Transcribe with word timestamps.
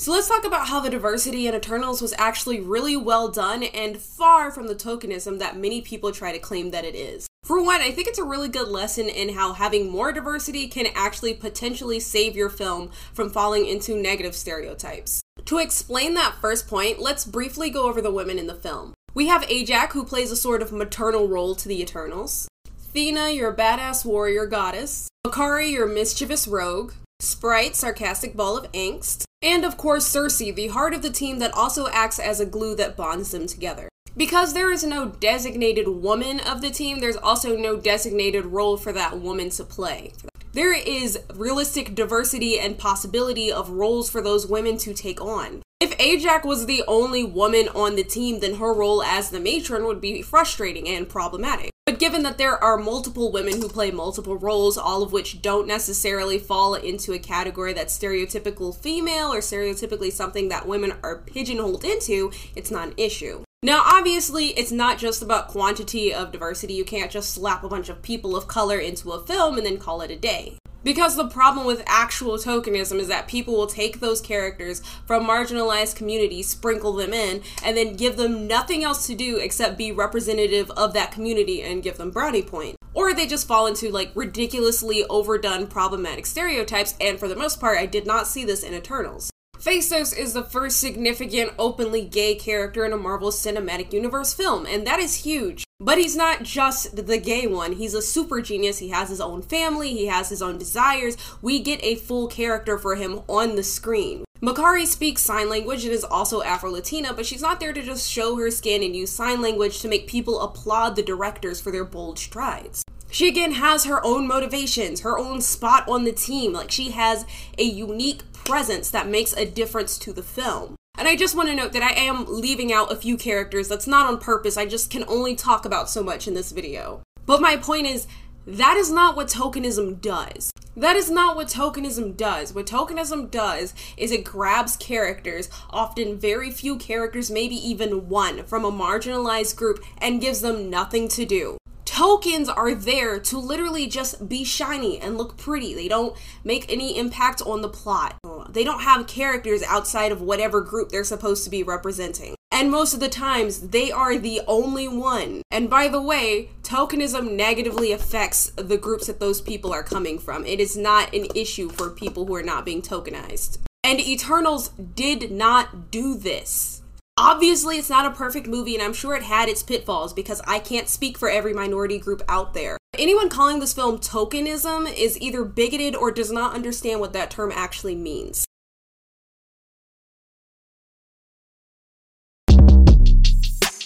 So 0.00 0.12
let's 0.12 0.28
talk 0.28 0.46
about 0.46 0.68
how 0.68 0.80
the 0.80 0.88
diversity 0.88 1.46
in 1.46 1.54
Eternals 1.54 2.00
was 2.00 2.14
actually 2.16 2.58
really 2.58 2.96
well 2.96 3.28
done 3.28 3.62
and 3.62 3.98
far 3.98 4.50
from 4.50 4.66
the 4.66 4.74
tokenism 4.74 5.38
that 5.40 5.58
many 5.58 5.82
people 5.82 6.10
try 6.10 6.32
to 6.32 6.38
claim 6.38 6.70
that 6.70 6.86
it 6.86 6.94
is. 6.94 7.26
For 7.42 7.62
one, 7.62 7.82
I 7.82 7.90
think 7.90 8.08
it's 8.08 8.18
a 8.18 8.24
really 8.24 8.48
good 8.48 8.68
lesson 8.68 9.10
in 9.10 9.34
how 9.34 9.52
having 9.52 9.90
more 9.90 10.10
diversity 10.10 10.68
can 10.68 10.86
actually 10.94 11.34
potentially 11.34 12.00
save 12.00 12.34
your 12.34 12.48
film 12.48 12.90
from 13.12 13.28
falling 13.28 13.66
into 13.66 13.94
negative 13.94 14.34
stereotypes. 14.34 15.20
To 15.44 15.58
explain 15.58 16.14
that 16.14 16.36
first 16.40 16.66
point, 16.66 16.98
let's 16.98 17.26
briefly 17.26 17.68
go 17.68 17.86
over 17.86 18.00
the 18.00 18.10
women 18.10 18.38
in 18.38 18.46
the 18.46 18.54
film. 18.54 18.94
We 19.12 19.26
have 19.26 19.42
Ajak, 19.42 19.92
who 19.92 20.06
plays 20.06 20.30
a 20.30 20.36
sort 20.36 20.62
of 20.62 20.72
maternal 20.72 21.28
role 21.28 21.54
to 21.56 21.68
the 21.68 21.82
Eternals. 21.82 22.48
Thena, 22.94 23.36
your 23.36 23.52
badass 23.52 24.06
warrior 24.06 24.46
goddess. 24.46 25.10
Makkari, 25.26 25.70
your 25.70 25.86
mischievous 25.86 26.48
rogue. 26.48 26.94
Sprite, 27.18 27.76
sarcastic 27.76 28.34
ball 28.34 28.56
of 28.56 28.72
angst. 28.72 29.26
And 29.42 29.64
of 29.64 29.76
course, 29.76 30.06
Sersi, 30.06 30.54
the 30.54 30.68
heart 30.68 30.92
of 30.92 31.02
the 31.02 31.10
team 31.10 31.38
that 31.38 31.54
also 31.54 31.88
acts 31.88 32.18
as 32.18 32.40
a 32.40 32.46
glue 32.46 32.74
that 32.76 32.96
bonds 32.96 33.30
them 33.30 33.46
together. 33.46 33.88
Because 34.16 34.52
there 34.52 34.70
is 34.70 34.84
no 34.84 35.06
designated 35.06 35.88
woman 35.88 36.40
of 36.40 36.60
the 36.60 36.70
team, 36.70 37.00
there's 37.00 37.16
also 37.16 37.56
no 37.56 37.76
designated 37.76 38.44
role 38.46 38.76
for 38.76 38.92
that 38.92 39.18
woman 39.20 39.48
to 39.50 39.64
play. 39.64 40.12
There 40.52 40.74
is 40.74 41.18
realistic 41.34 41.94
diversity 41.94 42.58
and 42.58 42.76
possibility 42.76 43.50
of 43.50 43.70
roles 43.70 44.10
for 44.10 44.20
those 44.20 44.46
women 44.46 44.76
to 44.78 44.92
take 44.92 45.20
on. 45.20 45.62
If 45.80 45.96
Ajak 45.96 46.44
was 46.44 46.66
the 46.66 46.82
only 46.86 47.24
woman 47.24 47.68
on 47.68 47.94
the 47.96 48.04
team, 48.04 48.40
then 48.40 48.56
her 48.56 48.74
role 48.74 49.02
as 49.02 49.30
the 49.30 49.40
matron 49.40 49.84
would 49.84 50.00
be 50.00 50.20
frustrating 50.20 50.88
and 50.88 51.08
problematic. 51.08 51.69
Given 52.00 52.22
that 52.22 52.38
there 52.38 52.56
are 52.64 52.78
multiple 52.78 53.30
women 53.30 53.60
who 53.60 53.68
play 53.68 53.90
multiple 53.90 54.34
roles, 54.34 54.78
all 54.78 55.02
of 55.02 55.12
which 55.12 55.42
don't 55.42 55.66
necessarily 55.66 56.38
fall 56.38 56.74
into 56.74 57.12
a 57.12 57.18
category 57.18 57.74
that's 57.74 57.96
stereotypical 57.96 58.74
female 58.74 59.30
or 59.30 59.40
stereotypically 59.40 60.10
something 60.10 60.48
that 60.48 60.66
women 60.66 60.94
are 61.02 61.18
pigeonholed 61.18 61.84
into, 61.84 62.32
it's 62.56 62.70
not 62.70 62.88
an 62.88 62.94
issue. 62.96 63.44
Now, 63.62 63.82
obviously, 63.84 64.46
it's 64.58 64.72
not 64.72 64.96
just 64.96 65.20
about 65.20 65.48
quantity 65.48 66.14
of 66.14 66.32
diversity. 66.32 66.72
You 66.72 66.86
can't 66.86 67.10
just 67.10 67.34
slap 67.34 67.64
a 67.64 67.68
bunch 67.68 67.90
of 67.90 68.00
people 68.00 68.34
of 68.34 68.48
color 68.48 68.78
into 68.78 69.12
a 69.12 69.22
film 69.22 69.58
and 69.58 69.66
then 69.66 69.76
call 69.76 70.00
it 70.00 70.10
a 70.10 70.16
day. 70.16 70.56
Because 70.82 71.16
the 71.16 71.28
problem 71.28 71.66
with 71.66 71.82
actual 71.86 72.38
tokenism 72.38 72.98
is 72.98 73.08
that 73.08 73.28
people 73.28 73.54
will 73.54 73.66
take 73.66 74.00
those 74.00 74.20
characters 74.20 74.80
from 75.04 75.26
marginalized 75.26 75.96
communities, 75.96 76.48
sprinkle 76.48 76.94
them 76.94 77.12
in, 77.12 77.42
and 77.62 77.76
then 77.76 77.96
give 77.96 78.16
them 78.16 78.46
nothing 78.46 78.82
else 78.82 79.06
to 79.06 79.14
do 79.14 79.36
except 79.36 79.76
be 79.76 79.92
representative 79.92 80.70
of 80.70 80.94
that 80.94 81.12
community 81.12 81.62
and 81.62 81.82
give 81.82 81.98
them 81.98 82.10
brownie 82.10 82.42
points. 82.42 82.78
Or 82.94 83.12
they 83.12 83.26
just 83.26 83.46
fall 83.46 83.66
into 83.66 83.90
like 83.90 84.10
ridiculously 84.14 85.04
overdone 85.04 85.66
problematic 85.66 86.24
stereotypes, 86.24 86.94
and 87.00 87.18
for 87.18 87.28
the 87.28 87.36
most 87.36 87.60
part, 87.60 87.78
I 87.78 87.86
did 87.86 88.06
not 88.06 88.26
see 88.26 88.44
this 88.44 88.62
in 88.62 88.74
Eternals. 88.74 89.30
Phastos 89.60 90.16
is 90.16 90.32
the 90.32 90.42
first 90.42 90.80
significant 90.80 91.52
openly 91.58 92.02
gay 92.02 92.34
character 92.34 92.86
in 92.86 92.94
a 92.94 92.96
Marvel 92.96 93.30
Cinematic 93.30 93.92
Universe 93.92 94.32
film, 94.32 94.64
and 94.64 94.86
that 94.86 95.00
is 95.00 95.16
huge. 95.16 95.64
But 95.78 95.98
he's 95.98 96.16
not 96.16 96.44
just 96.44 96.96
the 96.96 97.18
gay 97.18 97.46
one, 97.46 97.72
he's 97.72 97.92
a 97.92 98.00
super 98.00 98.40
genius. 98.40 98.78
He 98.78 98.88
has 98.88 99.10
his 99.10 99.20
own 99.20 99.42
family, 99.42 99.90
he 99.90 100.06
has 100.06 100.30
his 100.30 100.40
own 100.40 100.56
desires. 100.56 101.18
We 101.42 101.60
get 101.60 101.84
a 101.84 101.96
full 101.96 102.26
character 102.26 102.78
for 102.78 102.96
him 102.96 103.20
on 103.28 103.56
the 103.56 103.62
screen. 103.62 104.24
Makkari 104.40 104.86
speaks 104.86 105.20
sign 105.20 105.50
language 105.50 105.84
and 105.84 105.92
is 105.92 106.04
also 106.04 106.42
Afro 106.42 106.70
Latina, 106.70 107.12
but 107.12 107.26
she's 107.26 107.42
not 107.42 107.60
there 107.60 107.74
to 107.74 107.82
just 107.82 108.10
show 108.10 108.36
her 108.36 108.50
skin 108.50 108.82
and 108.82 108.96
use 108.96 109.12
sign 109.12 109.42
language 109.42 109.80
to 109.80 109.88
make 109.88 110.06
people 110.06 110.40
applaud 110.40 110.96
the 110.96 111.02
directors 111.02 111.60
for 111.60 111.70
their 111.70 111.84
bold 111.84 112.18
strides. 112.18 112.82
She 113.10 113.28
again 113.28 113.52
has 113.52 113.84
her 113.84 114.04
own 114.04 114.26
motivations, 114.26 115.00
her 115.00 115.18
own 115.18 115.40
spot 115.40 115.88
on 115.88 116.04
the 116.04 116.12
team. 116.12 116.52
Like 116.52 116.70
she 116.70 116.90
has 116.90 117.26
a 117.58 117.64
unique 117.64 118.22
presence 118.32 118.90
that 118.90 119.08
makes 119.08 119.32
a 119.32 119.44
difference 119.44 119.98
to 119.98 120.12
the 120.12 120.22
film. 120.22 120.76
And 120.96 121.08
I 121.08 121.16
just 121.16 121.34
want 121.34 121.48
to 121.48 121.54
note 121.54 121.72
that 121.72 121.82
I 121.82 121.92
am 121.92 122.26
leaving 122.28 122.72
out 122.72 122.92
a 122.92 122.96
few 122.96 123.16
characters. 123.16 123.68
That's 123.68 123.86
not 123.86 124.06
on 124.06 124.18
purpose. 124.18 124.56
I 124.56 124.66
just 124.66 124.90
can 124.90 125.04
only 125.08 125.34
talk 125.34 125.64
about 125.64 125.90
so 125.90 126.02
much 126.02 126.28
in 126.28 126.34
this 126.34 126.52
video. 126.52 127.02
But 127.26 127.40
my 127.40 127.56
point 127.56 127.86
is, 127.86 128.06
that 128.46 128.76
is 128.76 128.90
not 128.90 129.16
what 129.16 129.28
tokenism 129.28 130.00
does. 130.00 130.52
That 130.76 130.96
is 130.96 131.10
not 131.10 131.36
what 131.36 131.48
tokenism 131.48 132.16
does. 132.16 132.54
What 132.54 132.66
tokenism 132.66 133.30
does 133.30 133.74
is 133.96 134.12
it 134.12 134.24
grabs 134.24 134.76
characters, 134.76 135.48
often 135.70 136.18
very 136.18 136.50
few 136.50 136.76
characters, 136.76 137.30
maybe 137.30 137.56
even 137.56 138.08
one, 138.08 138.44
from 138.44 138.64
a 138.64 138.72
marginalized 138.72 139.56
group 139.56 139.82
and 139.98 140.20
gives 140.20 140.40
them 140.40 140.70
nothing 140.70 141.08
to 141.08 141.24
do 141.24 141.59
tokens 142.00 142.48
are 142.48 142.74
there 142.74 143.20
to 143.20 143.36
literally 143.36 143.86
just 143.86 144.26
be 144.26 144.42
shiny 144.42 144.98
and 144.98 145.18
look 145.18 145.36
pretty. 145.36 145.74
They 145.74 145.86
don't 145.86 146.16
make 146.42 146.72
any 146.72 146.96
impact 146.96 147.42
on 147.42 147.60
the 147.60 147.68
plot. 147.68 148.16
They 148.48 148.64
don't 148.64 148.80
have 148.80 149.06
characters 149.06 149.62
outside 149.62 150.10
of 150.10 150.22
whatever 150.22 150.62
group 150.62 150.88
they're 150.88 151.04
supposed 151.04 151.44
to 151.44 151.50
be 151.50 151.62
representing. 151.62 152.36
And 152.50 152.70
most 152.70 152.94
of 152.94 153.00
the 153.00 153.10
times, 153.10 153.68
they 153.68 153.92
are 153.92 154.16
the 154.16 154.40
only 154.46 154.88
one. 154.88 155.42
And 155.50 155.68
by 155.68 155.88
the 155.88 156.00
way, 156.00 156.48
tokenism 156.62 157.32
negatively 157.32 157.92
affects 157.92 158.50
the 158.56 158.78
groups 158.78 159.06
that 159.06 159.20
those 159.20 159.42
people 159.42 159.70
are 159.70 159.82
coming 159.82 160.18
from. 160.18 160.46
It 160.46 160.58
is 160.58 160.78
not 160.78 161.14
an 161.14 161.26
issue 161.34 161.68
for 161.68 161.90
people 161.90 162.24
who 162.24 162.34
are 162.34 162.42
not 162.42 162.64
being 162.64 162.80
tokenized. 162.80 163.58
And 163.84 164.00
Eternals 164.00 164.68
did 164.68 165.30
not 165.30 165.90
do 165.90 166.16
this. 166.16 166.80
Obviously, 167.22 167.76
it's 167.76 167.90
not 167.90 168.06
a 168.06 168.10
perfect 168.16 168.46
movie, 168.46 168.74
and 168.74 168.82
I'm 168.82 168.94
sure 168.94 169.14
it 169.14 169.22
had 169.22 169.50
its 169.50 169.62
pitfalls 169.62 170.14
because 170.14 170.40
I 170.46 170.58
can't 170.58 170.88
speak 170.88 171.18
for 171.18 171.28
every 171.28 171.52
minority 171.52 171.98
group 171.98 172.22
out 172.30 172.54
there. 172.54 172.78
Anyone 172.98 173.28
calling 173.28 173.60
this 173.60 173.74
film 173.74 173.98
tokenism 173.98 174.90
is 174.96 175.20
either 175.20 175.44
bigoted 175.44 175.94
or 175.94 176.10
does 176.12 176.32
not 176.32 176.54
understand 176.54 176.98
what 176.98 177.12
that 177.12 177.30
term 177.30 177.52
actually 177.54 177.94
means. 177.94 178.46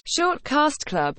Short 0.07 0.45
Cast 0.45 0.87
Club 0.87 1.13